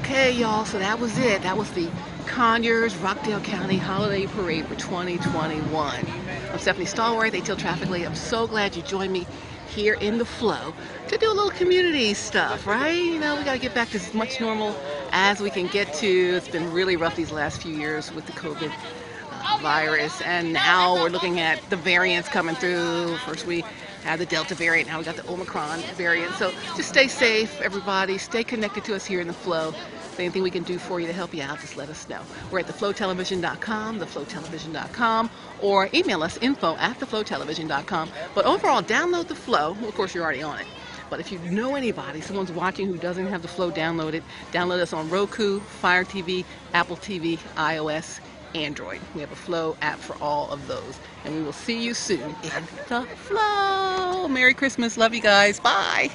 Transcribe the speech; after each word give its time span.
Okay, 0.00 0.32
y'all, 0.32 0.64
so 0.64 0.78
that 0.80 0.98
was 0.98 1.16
it. 1.18 1.42
That 1.42 1.56
was 1.56 1.70
the 1.70 1.88
Conyers 2.26 2.96
Rockdale 2.96 3.40
County 3.40 3.78
Holiday 3.78 4.26
Parade 4.26 4.66
for 4.66 4.74
2021. 4.74 6.06
I'm 6.52 6.58
Stephanie 6.58 6.84
Stallworth, 6.84 7.30
ATL 7.30 7.56
Traffic 7.56 7.88
Lady. 7.88 8.04
I'm 8.04 8.16
so 8.16 8.48
glad 8.48 8.74
you 8.74 8.82
joined 8.82 9.12
me 9.12 9.24
here 9.68 9.94
in 9.94 10.18
the 10.18 10.24
flow 10.24 10.74
to 11.06 11.16
do 11.16 11.30
a 11.30 11.32
little 11.32 11.50
community 11.50 12.12
stuff, 12.12 12.66
right? 12.66 12.90
You 12.90 13.20
know, 13.20 13.36
we 13.36 13.44
got 13.44 13.52
to 13.52 13.60
get 13.60 13.72
back 13.72 13.90
to 13.90 13.96
as 13.96 14.12
much 14.12 14.40
normal 14.40 14.76
as 15.12 15.40
we 15.40 15.48
can 15.48 15.68
get 15.68 15.94
to. 15.94 16.08
It's 16.08 16.48
been 16.48 16.72
really 16.72 16.96
rough 16.96 17.14
these 17.14 17.30
last 17.30 17.62
few 17.62 17.74
years 17.74 18.12
with 18.12 18.26
the 18.26 18.32
COVID 18.32 18.72
virus, 19.60 20.20
and 20.22 20.52
now 20.52 20.94
we're 20.94 21.08
looking 21.08 21.40
at 21.40 21.60
the 21.70 21.76
variants 21.76 22.28
coming 22.28 22.54
through. 22.54 23.16
First, 23.18 23.46
we 23.46 23.64
had 24.04 24.18
the 24.18 24.26
Delta 24.26 24.54
variant, 24.54 24.88
now 24.88 24.98
we 24.98 25.04
got 25.04 25.16
the 25.16 25.26
Omicron 25.28 25.80
variant. 25.96 26.34
So 26.34 26.52
just 26.76 26.90
stay 26.90 27.08
safe, 27.08 27.60
everybody. 27.60 28.18
Stay 28.18 28.44
connected 28.44 28.84
to 28.84 28.94
us 28.94 29.04
here 29.04 29.20
in 29.20 29.26
the 29.26 29.32
flow. 29.32 29.68
If 29.70 30.20
anything 30.20 30.42
we 30.42 30.50
can 30.50 30.62
do 30.62 30.78
for 30.78 31.00
you 31.00 31.06
to 31.06 31.12
help 31.12 31.34
you 31.34 31.42
out, 31.42 31.60
just 31.60 31.76
let 31.76 31.88
us 31.88 32.08
know. 32.08 32.20
We're 32.50 32.60
at 32.60 32.66
theflowtelevision.com, 32.66 33.98
theflowtelevision.com, 33.98 35.30
or 35.60 35.88
email 35.92 36.22
us 36.22 36.36
info 36.38 36.76
at 36.76 37.00
theflowtelevision.com. 37.00 38.10
But 38.34 38.44
overall, 38.44 38.82
download 38.82 39.28
the 39.28 39.34
flow. 39.34 39.70
Of 39.70 39.94
course, 39.94 40.14
you're 40.14 40.22
already 40.22 40.42
on 40.42 40.60
it. 40.60 40.66
But 41.10 41.20
if 41.20 41.32
you 41.32 41.38
know 41.38 41.74
anybody, 41.74 42.20
someone's 42.20 42.52
watching 42.52 42.86
who 42.86 42.96
doesn't 42.96 43.26
have 43.26 43.42
the 43.42 43.48
flow 43.48 43.70
downloaded, 43.70 44.22
download 44.52 44.80
us 44.80 44.92
on 44.92 45.08
Roku, 45.10 45.60
Fire 45.60 46.04
TV, 46.04 46.44
Apple 46.72 46.96
TV, 46.96 47.38
iOS, 47.56 48.20
Android. 48.54 49.00
We 49.14 49.20
have 49.20 49.32
a 49.32 49.36
Flow 49.36 49.76
app 49.82 49.98
for 49.98 50.16
all 50.22 50.50
of 50.50 50.66
those. 50.66 50.98
And 51.24 51.34
we 51.34 51.42
will 51.42 51.52
see 51.52 51.82
you 51.82 51.94
soon 51.94 52.20
in 52.42 52.68
the 52.88 53.06
Flow. 53.16 54.28
Merry 54.28 54.54
Christmas. 54.54 54.96
Love 54.96 55.14
you 55.14 55.20
guys. 55.20 55.60
Bye. 55.60 56.10